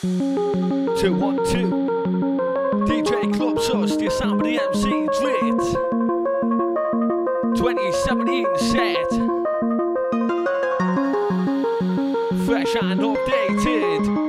[0.00, 1.70] Two one two.
[2.86, 5.58] DJ Club Source, the sound of the MC Lit.
[7.56, 9.10] 2017 set.
[12.46, 14.27] Fresh and updated.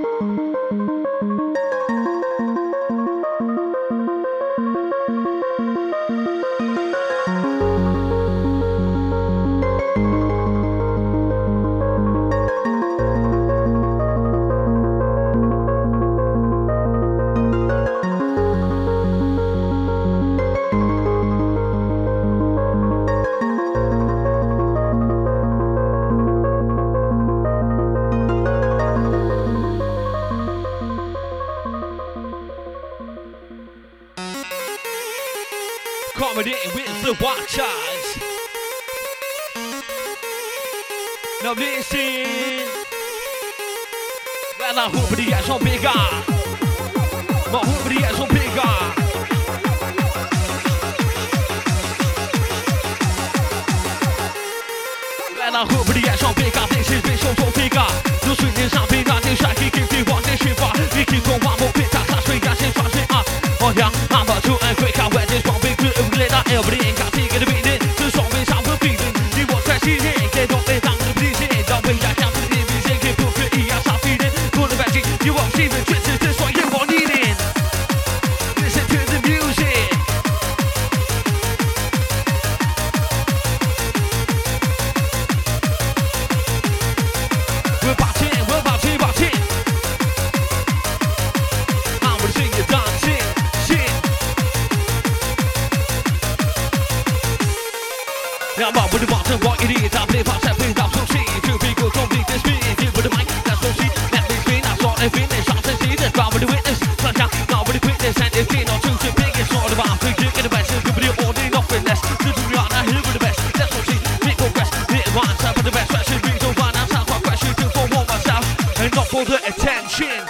[99.38, 99.94] what it is.
[99.94, 101.27] I live outside when I'm so sick.
[101.45, 102.63] To be good, don't need this beat.
[102.81, 103.94] Give me the mic, that's so shit.
[104.09, 105.45] Let me spin, I saw and finish.
[105.49, 105.73] I'm so
[106.19, 106.80] I'm the witness.
[106.97, 108.17] Turn down, now with the quickness.
[108.17, 109.33] And it's in, I'm too too big.
[109.38, 110.69] It's not about to the best.
[110.72, 112.02] Give me the nothing less.
[112.02, 113.40] To do not, I hear with the best.
[113.53, 114.01] That's so shit.
[114.25, 114.69] Make progress.
[114.90, 115.90] Hit one, time for the best.
[115.91, 117.44] That's the reason why I'm sound quite fresh.
[117.46, 118.46] You do for what myself.
[118.79, 120.22] And not for the attention.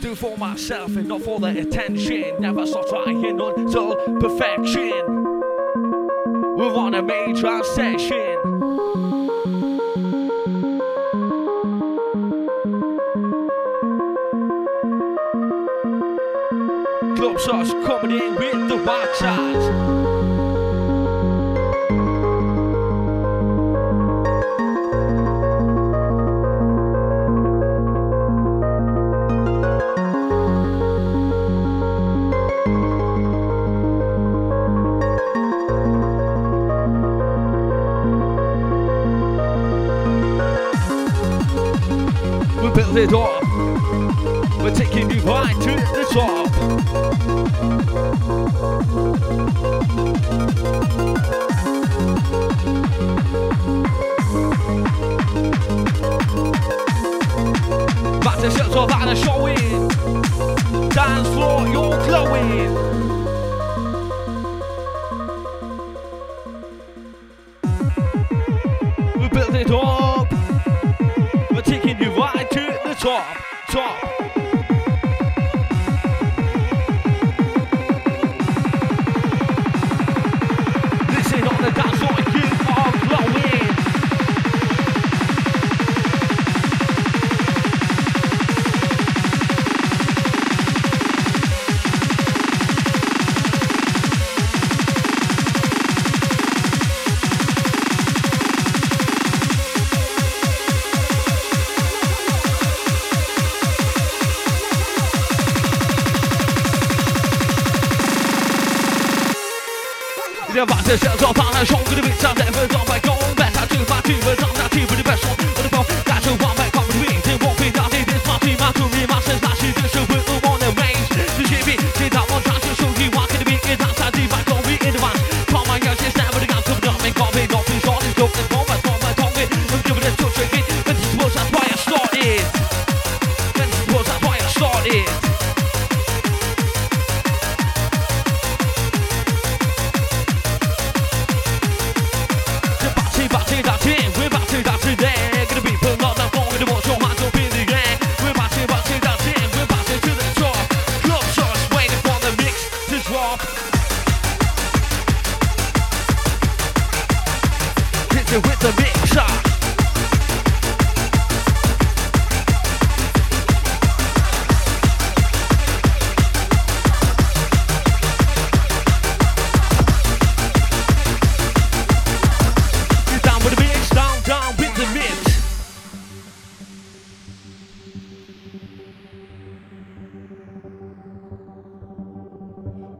[0.00, 2.40] Do for myself and not for the attention.
[2.40, 5.29] Never stop trying until perfection.
[6.60, 8.36] We're on a major obsession.
[17.16, 19.99] Club are coming in with the white shots.
[73.00, 73.34] top,
[73.68, 73.99] top.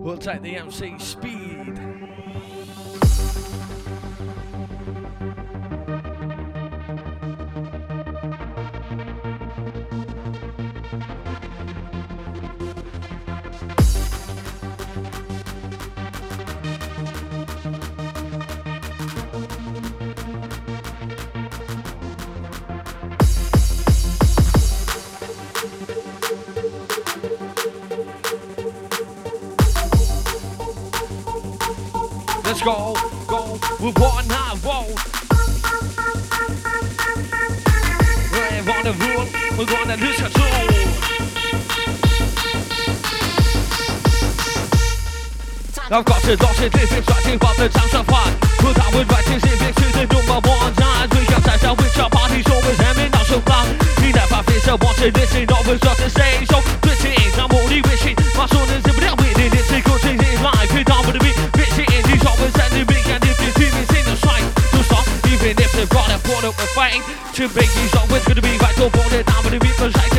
[0.00, 1.78] We'll take the MC speed.
[46.00, 48.32] I've got to dodge it, this is writing about the chance of fun.
[48.56, 51.12] Put out with writing, if it's the number one time.
[51.12, 53.68] We got that out with your parties, always having not so fun.
[54.00, 56.48] He never feels to watch it, this ain't always just the same.
[56.48, 58.16] So, twitching, I'm only wishing.
[58.32, 60.72] My son is a bit winning, it's a good thing in life.
[60.72, 63.92] Hit on with the beat, bitching, he's always sending big, and if your team is
[63.92, 67.04] in the sight, to stop, even if they've got a product with fighting.
[67.36, 69.92] To make these always gonna be right, don't put it down with the beat, but
[69.92, 70.09] like his life is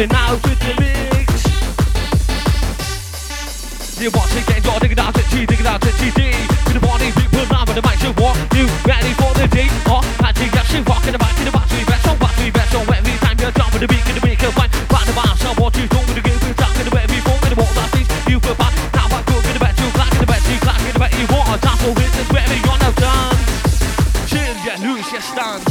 [0.00, 1.28] coming out with the mix.
[4.00, 6.32] You want to get your dig it out to T, dig it out to TD.
[6.68, 8.36] To the party people now with the mic to walk.
[8.56, 9.68] You ready for the day?
[9.92, 12.04] Or I think I should walk in the back to the battery best.
[12.04, 12.72] So battery best.
[12.72, 14.72] So every time you're done with the beat, in the beat, one.
[14.88, 17.44] Round the bar, so what you do with the game, we're talking about every form
[17.44, 17.72] in the wall.
[17.76, 18.72] That's things you feel bad.
[18.96, 21.60] Now I'm good the back, you in the back, you in the back, you want.
[21.60, 23.36] That's all it is, wherever you're now done.
[24.32, 25.69] Chill, yeah, lose your stance.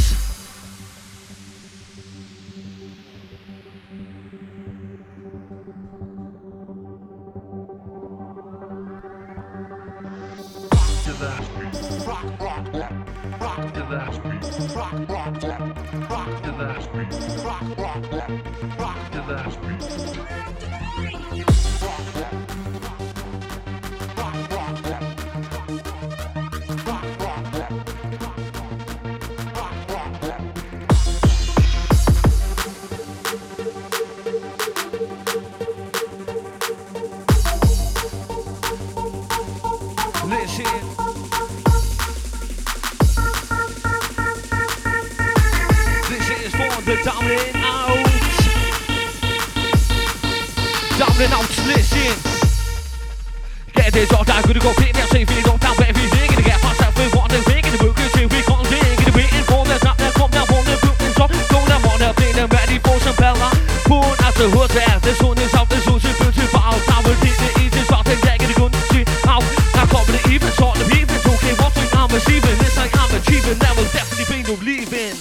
[72.69, 75.15] Receiving, like I'm achieving, that will definitely be no leaving.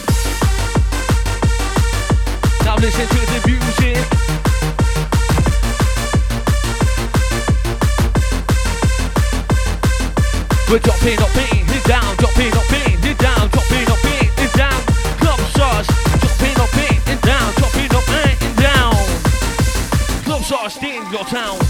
[2.64, 4.04] Now listen to the music.
[10.68, 14.52] We're dropping up beating it down, dropping up beating it down, dropping up beating it
[14.52, 14.80] down.
[15.18, 15.88] Club sauce,
[16.20, 18.94] dropping up beating it down, dropping up beating it down.
[20.24, 21.67] Club sauce in your town.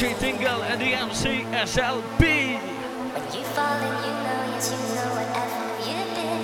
[0.00, 0.94] DJ Tingle and the
[3.12, 6.40] When you fall you know, you know whatever you did.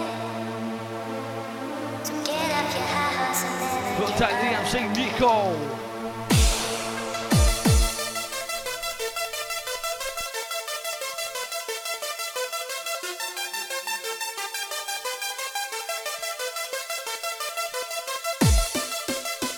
[2.06, 3.96] So get up your high horse and then.
[3.98, 5.32] We'll take the MC Nico.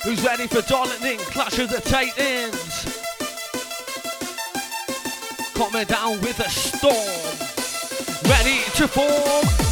[0.04, 1.18] Who's ready for Darlington?
[1.32, 2.97] Clash of the Titans.
[5.58, 6.94] Coming down with a storm.
[8.30, 9.67] Ready to form.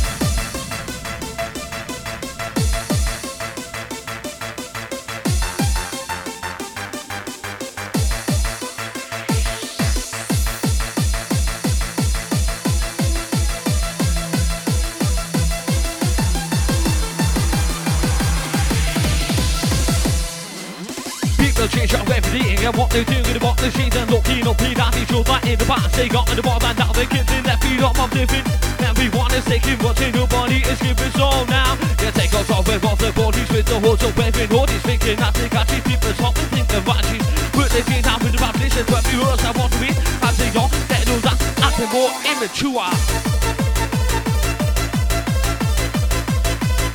[22.66, 25.46] And what they're doing and what they're seeing looking up here that is your that
[25.46, 27.78] in the past they got in the ball and now they're kids left feet.
[27.78, 28.42] Up of living.
[28.82, 31.78] Everyone is taking what's in nobody is giving so now.
[32.02, 35.16] Yeah take us off with all the bodies with the of wearing all these thinking
[35.22, 37.22] that they got these people top think the watches
[37.54, 39.90] but they didn't have the rap listen but viewers I want to be.
[40.26, 42.90] As they are they know that acting more immature.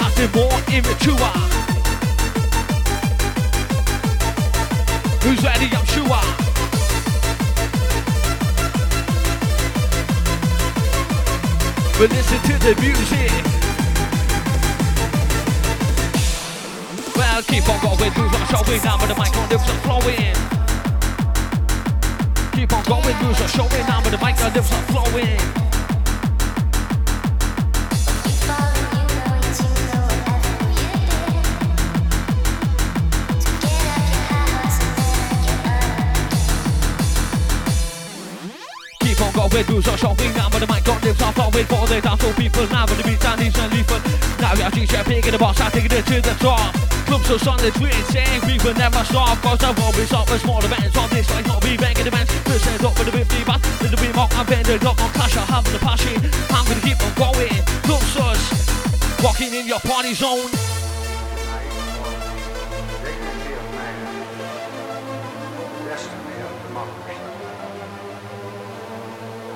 [0.04, 1.61] Acting more immature
[5.22, 5.70] Who's ready?
[5.72, 6.08] I'm sure.
[11.98, 13.32] But listen to the music.
[17.16, 20.36] Well, keep on going, moves are showing now, but the mic on lips are flowing.
[22.54, 25.61] Keep on going, moves are showing now, but the mic on lips are flowing.
[39.68, 42.22] With who's are showing now, but the mic got lips off, flowing for the dance
[42.22, 44.02] so people now, but the beat down is leaving.
[44.40, 46.74] Now we are DJ picking the boss, I taking it to the top.
[47.06, 50.30] Clubs so solid, we ain't saying we will never stop, cause I won't be stop
[50.30, 52.34] with small events on this like not be banging events.
[52.48, 55.38] First end up with the 50 bass, little bit more, I'm bending up on clash,
[55.38, 56.18] I have the passion,
[56.50, 57.62] I'm gonna keep on going.
[57.86, 58.42] Clubs us,
[59.22, 60.81] walking in your party zone.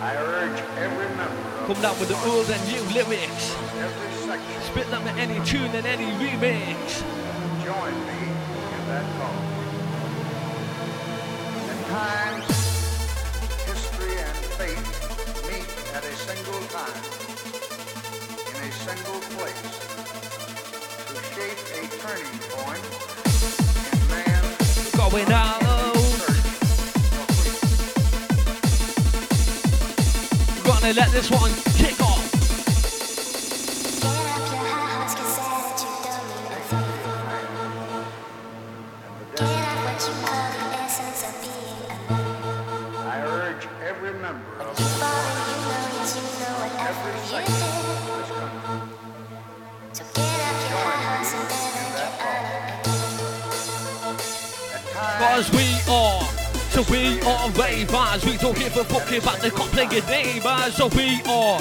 [0.06, 3.56] Come down with the old and new lyrics.
[4.68, 7.02] Spit them in any tune and any remix.
[7.66, 8.22] Join me
[8.76, 9.34] in that call.
[11.72, 12.46] At times,
[13.66, 14.86] history and fate
[15.50, 17.02] meet at a single time,
[18.46, 19.74] in a single place,
[21.08, 22.84] to shape a turning point
[23.92, 25.85] in man's going out.
[30.94, 31.95] Let this one kick
[56.76, 58.26] so we are ravers.
[58.26, 60.76] We don't give a fuck about the complicated neighbors.
[60.76, 61.60] So we are,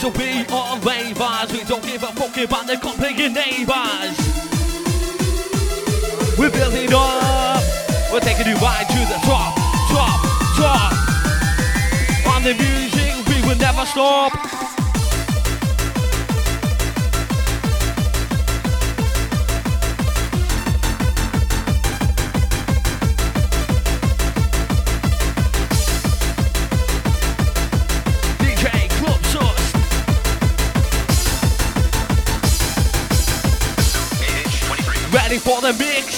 [0.00, 1.52] so we are ravers.
[1.52, 4.16] We don't give a fuck about the complicated neighbors.
[6.38, 7.62] We're building up.
[8.10, 9.54] We're taking you right to the top,
[9.92, 10.20] top,
[10.56, 10.92] top.
[12.32, 14.32] On the music, we will never stop.
[35.44, 36.13] For the mix.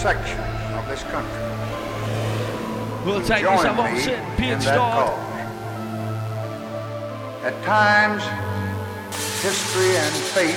[0.00, 0.40] section
[0.78, 1.42] of this country.
[3.04, 3.64] We'll take this.
[3.66, 5.10] I won't sit pinched off.
[7.44, 8.22] At times,
[9.42, 10.56] history and fate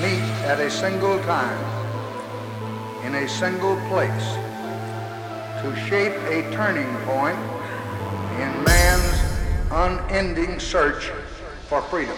[0.00, 1.58] meet at a single time,
[3.04, 4.28] in a single place,
[5.60, 7.38] to shape a turning point
[8.38, 11.10] in man's unending search
[11.66, 12.16] for freedom.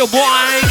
[0.00, 0.69] your boy.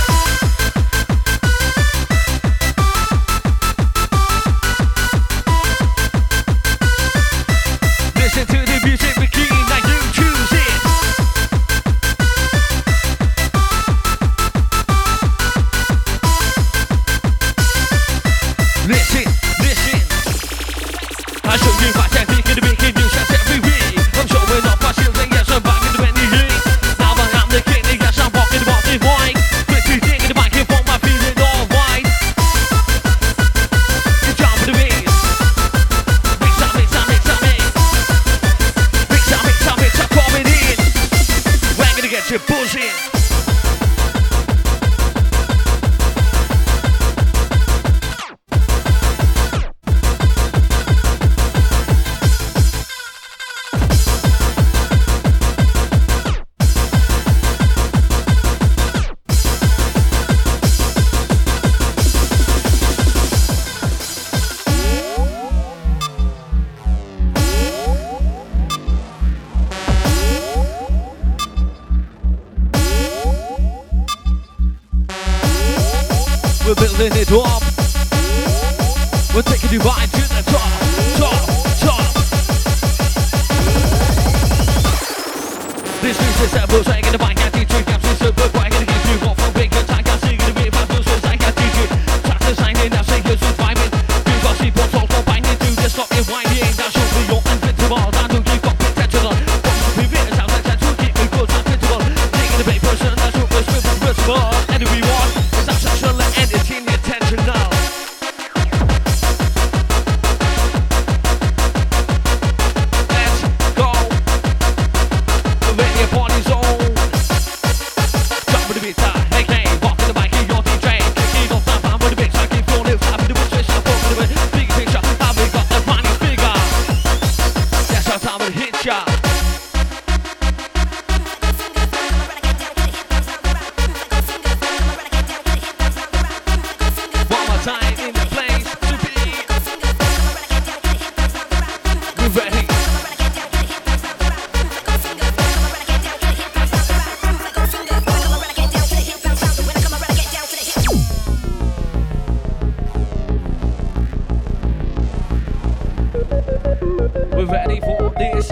[157.79, 158.51] people this.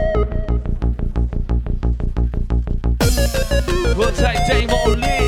[3.98, 5.27] We'll take Dave on this.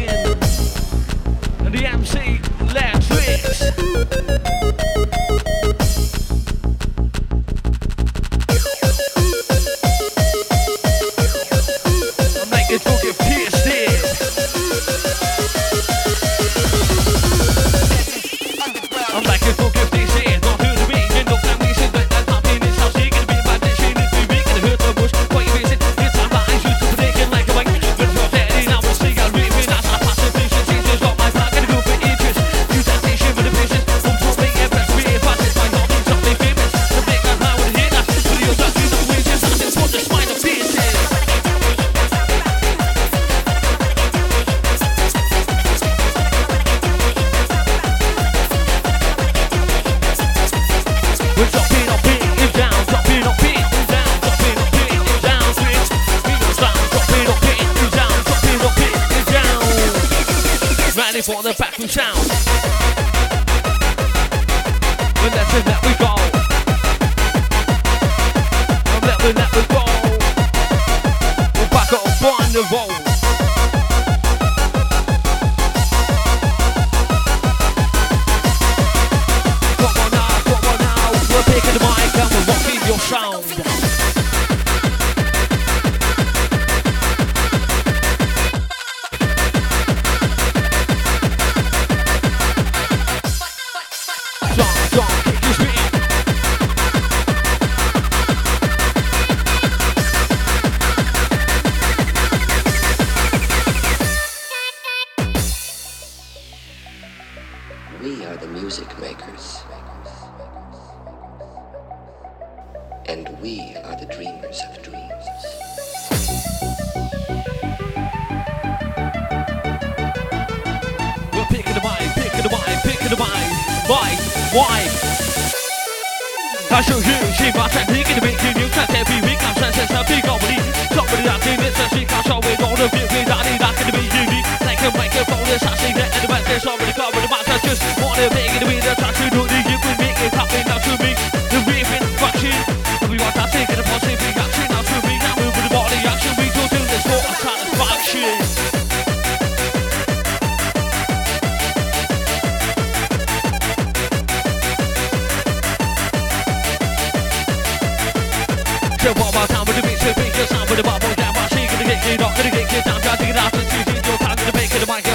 [127.69, 130.57] 日系马赛皮给的背景，牛看太平，没敢闪闪闪避高不离，
[130.97, 139.48] 照不离大对面山西卡稍微高的别别打你打给的背景里，来个麦克风的傻谁在 and the man 在上面的高不的马上就是 wanna make it with the touch to do the you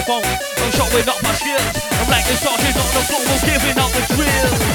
[0.07, 0.65] microphone.
[0.65, 1.61] I'm shot with my skills.
[1.93, 4.74] I'm like the soldier on the floor, giving up the drill.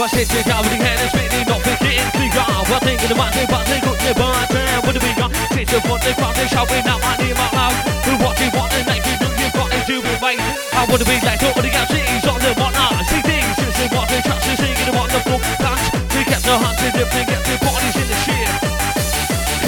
[0.00, 2.64] What's it, check out with the head and spinning off the kid, big on.
[2.72, 5.28] What thing the mind, but they could never understand what the big on.
[5.52, 7.76] Take the foot, they crowd, they shouting out my name out.
[8.08, 10.00] We're watching, what the night, you know you've got to do.
[10.00, 13.04] I wanna be like all the galaxies on the one eye.
[13.12, 15.84] See things, just what they trust, singing the wonderful dance.
[16.16, 18.48] We kept the hunting, they get the bodies in the shit.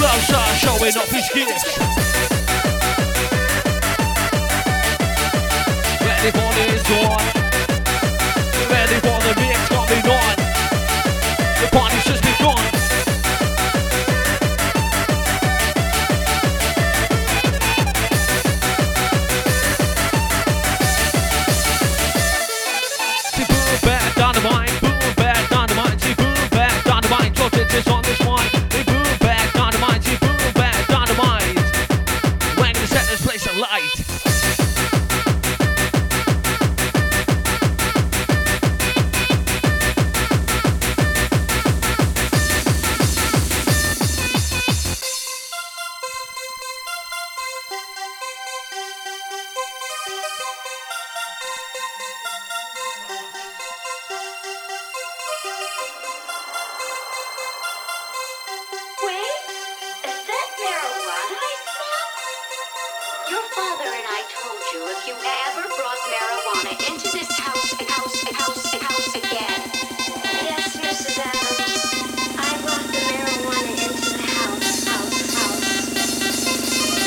[0.01, 1.77] Closer, showing off his gifts.
[6.01, 7.21] Ready for this one.
[8.73, 10.12] Ready for the mix coming on.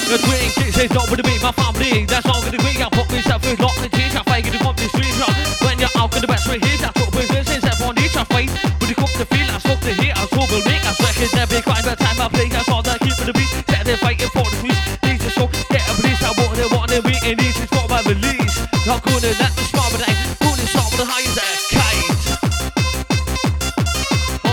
[0.05, 2.05] The twin kicks is not with me, my family.
[2.05, 2.77] That's all gonna be.
[2.77, 4.15] I put myself through lots of tears.
[4.15, 5.19] I fake it up the streets.
[5.19, 5.33] uh,
[5.65, 6.77] When you're out, the best way here.
[6.77, 7.43] That's what we're doing.
[7.43, 8.49] Since everyone needs a fight.
[8.79, 10.13] But you cook the feel, I smoke the heat.
[10.13, 11.83] I so will make us reckon every crime.
[11.83, 13.49] By the time I play, that's all that keep for the beat.
[13.49, 14.81] Set they're fighting for the peace.
[15.01, 16.21] These are so get a police.
[16.21, 18.55] I want it, want it, and these is for my release.
[18.85, 22.13] Not gonna let me smile, but I'm gonna stop with the high as a kite.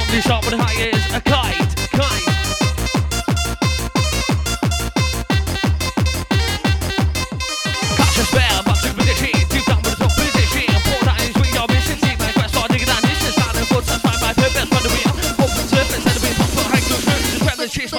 [0.00, 1.41] Only stop with the high as a kite.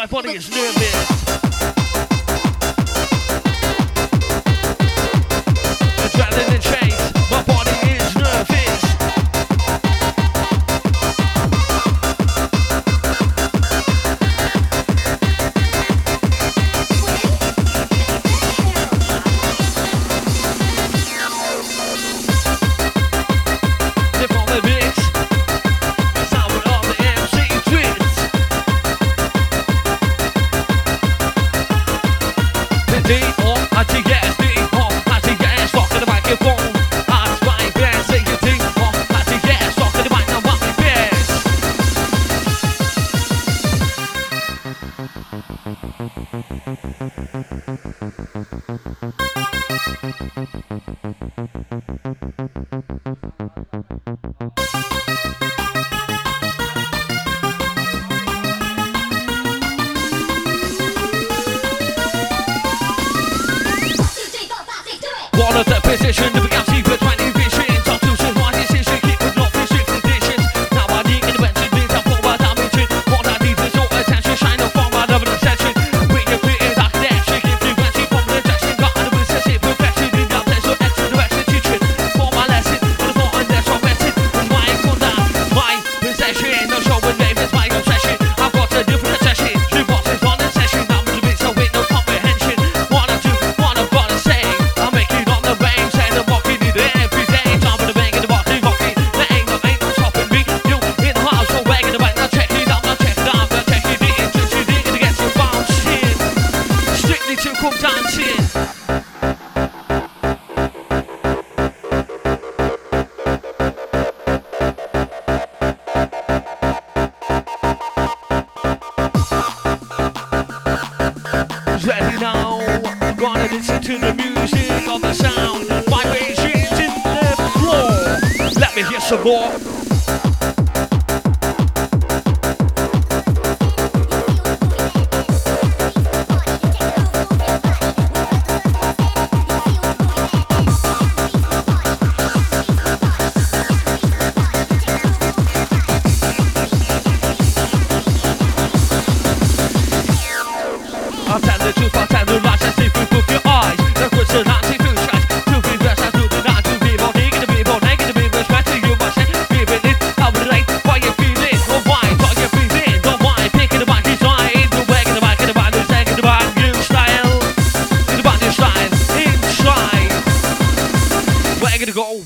[0.04, 1.23] My body is nervous.
[65.38, 66.63] want of the position to begin.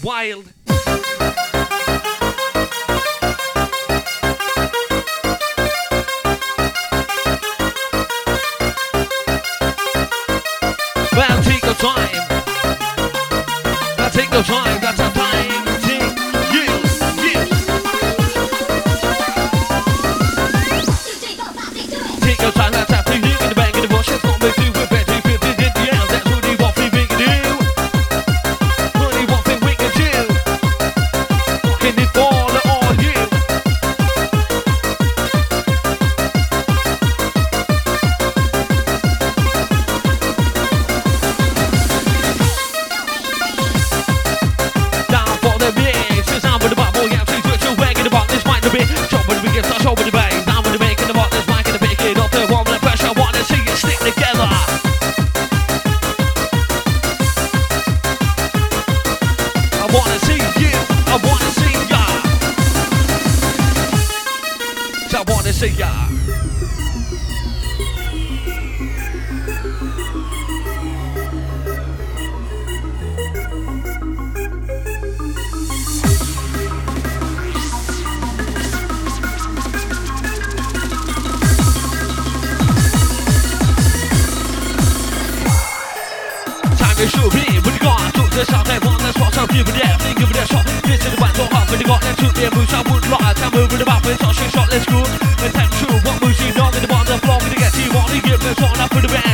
[0.07, 0.53] wild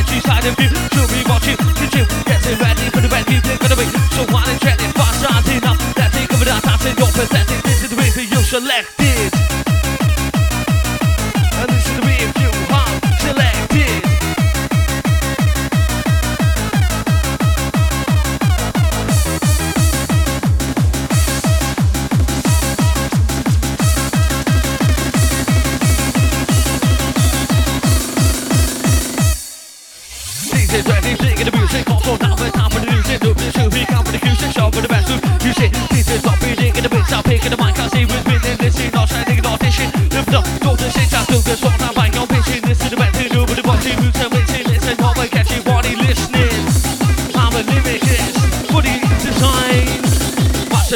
[0.08, 3.58] she's hiding view She'll be watching, she chill Getting ready for the red deep They're
[3.58, 6.98] gonna be so wild and trendy Fast, not enough That's it, coming the that's it
[6.98, 9.03] You're pathetic This is the way for you, select.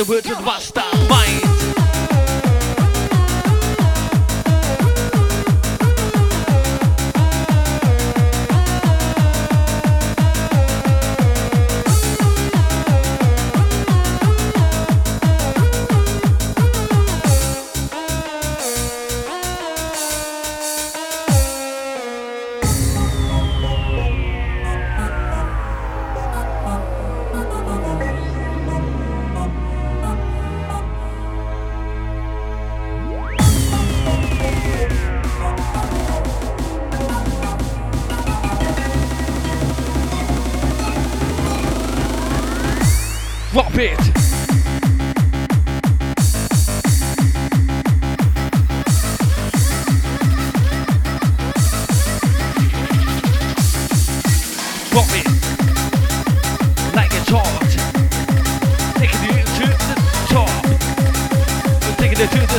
[0.05, 0.56] Được.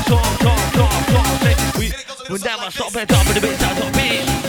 [0.08, 1.78] talk, talk, talk, talk, talk.
[2.30, 4.48] We never stop and talk with the beats, I talk beats.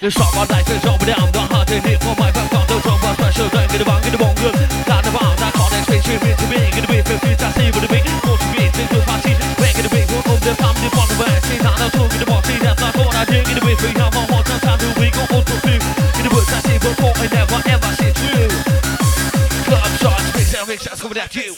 [0.00, 3.48] Det svarar därför som det andra hade ni på mig för the som var special
[3.52, 4.52] Den gud vann, gud bången
[4.88, 7.74] Där det var, där kan en spins i mitt i mig Gud blir förflyttad, siv
[7.76, 10.54] och det blir Mot mitt, det blir fast tid Vägen the blir, och om det
[10.60, 13.50] fram, det var det värst Sitt annars tog det bort, sitt efter att vara dygn
[13.56, 14.37] Det blir fri, han var
[20.68, 21.54] Savage that's coming at you.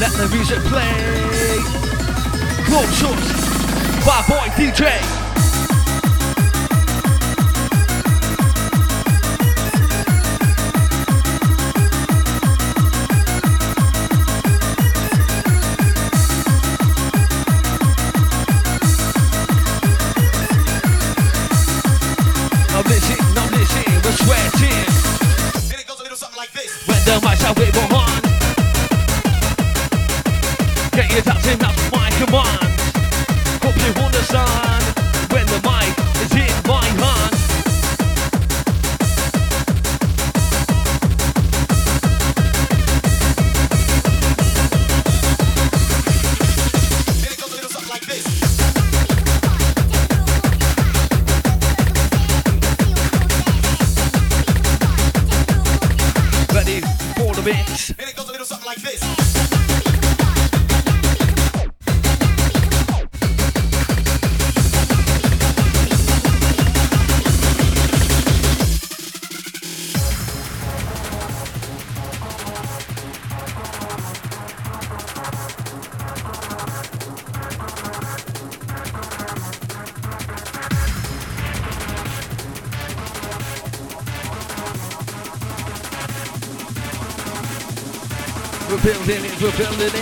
[0.00, 1.58] Let the music play.
[2.68, 3.42] Warm shorts
[4.04, 5.21] my boy DJ.
[89.58, 90.01] building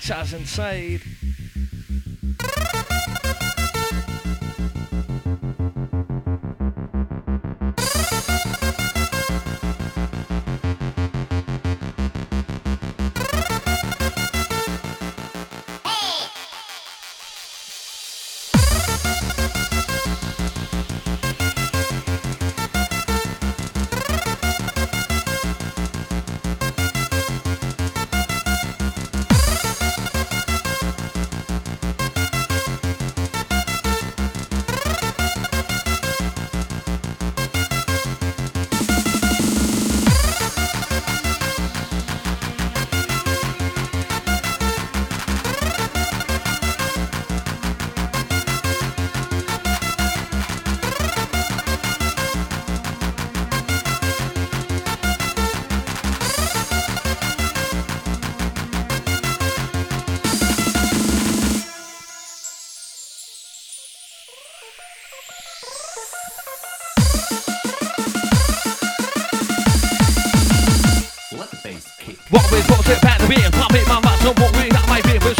[0.00, 1.09] Chaz inside.
[72.30, 75.00] What we thought about the beer, pop it, my mouth, not what we got my
[75.02, 75.39] beat.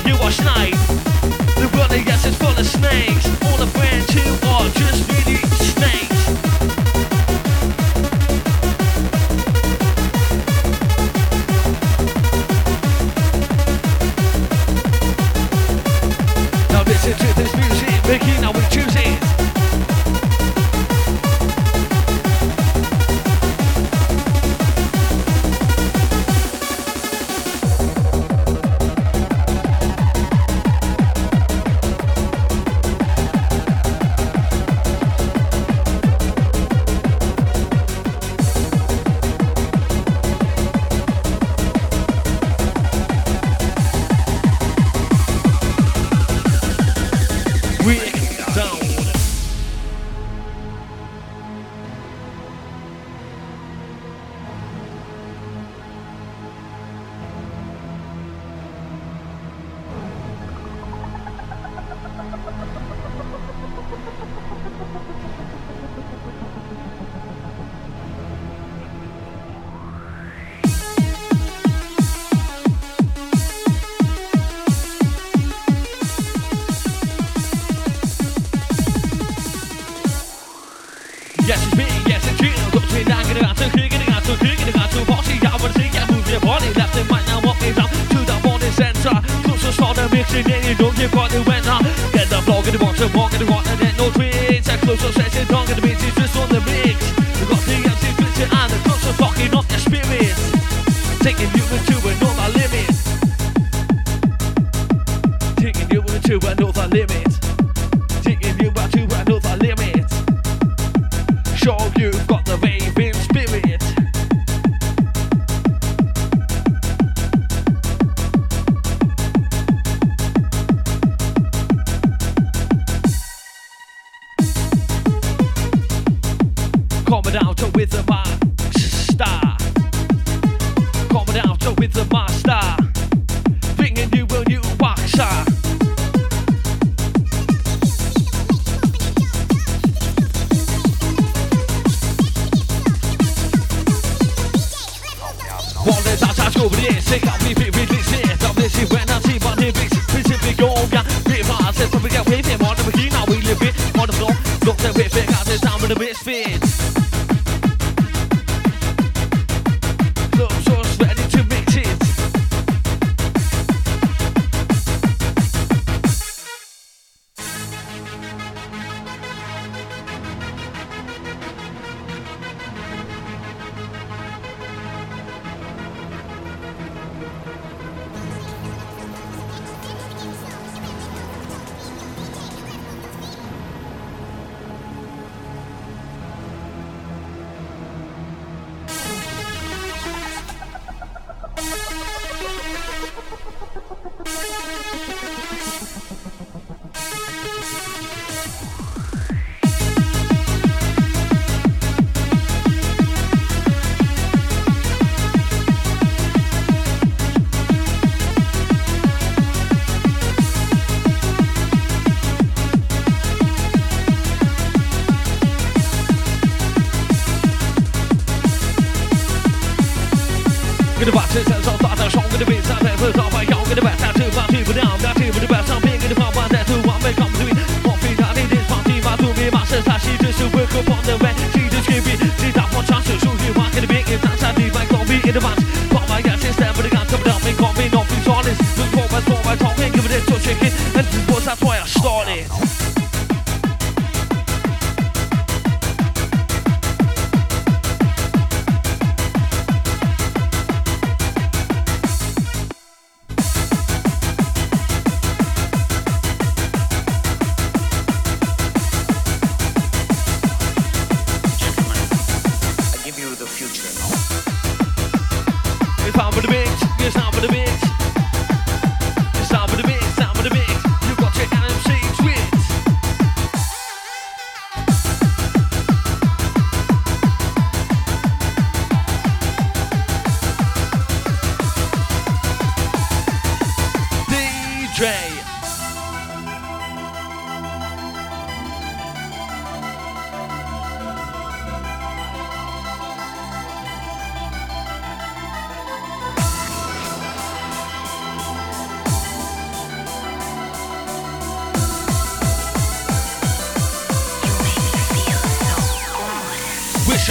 [92.81, 94.67] water, walking the water, get no twins.
[94.67, 96.70] I close on session, tongue and the bitches, just on the beat.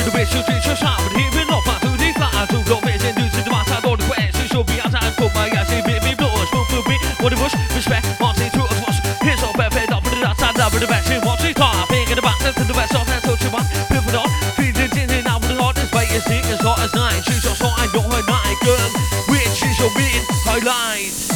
[0.00, 2.08] Wish you the wish you treat your shop, but here in off my food, he
[2.16, 4.80] fly to go vision, do to the mass, I go to quest, you should be
[4.80, 8.08] outside, for my guys, they make me blow, spoon for me, what the bush, respect,
[8.16, 10.88] Monty to us, wash, here's all bad, fed up, but the outside, up with the
[10.88, 13.36] back, she wants to talk, big in the back, to the west, off, and so
[13.36, 16.20] she wants, pivot on, feed it in and out with the hot, this way, you
[16.24, 18.88] see, as hot as night, she's your song, I know her night, girl,
[19.28, 21.29] which is your main highlight.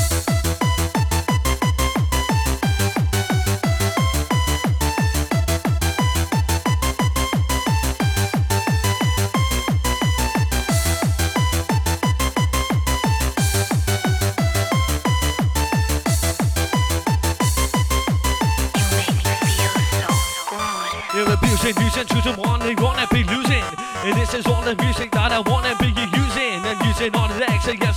[24.05, 26.61] And this is all the music that I wanna be using.
[26.69, 27.39] And using all the
[27.81, 27.94] yes,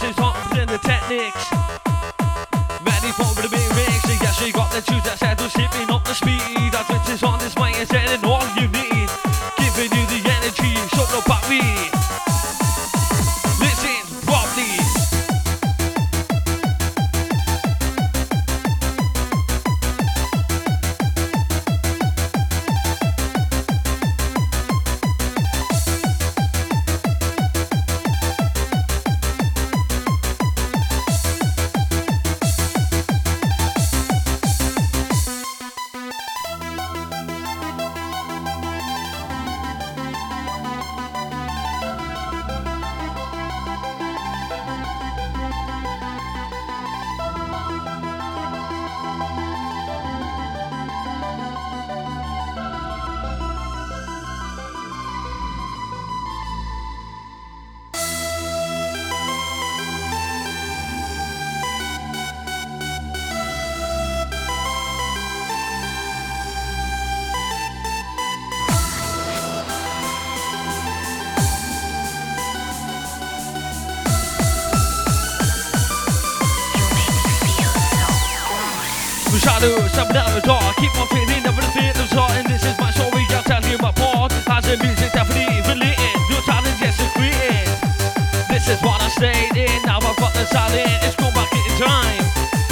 [89.18, 92.24] stayed in Now I've got the silent It's gone back in time.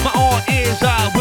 [0.06, 1.15] My art is I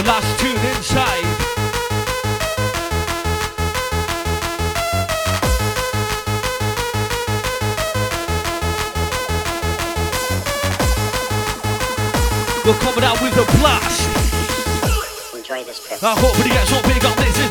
[0.00, 1.24] The last tune inside.
[12.64, 14.08] We're coming out with a blast.
[15.36, 16.02] Enjoy this trip.
[16.02, 17.14] I hope it gets so big up.
[17.18, 17.50] This is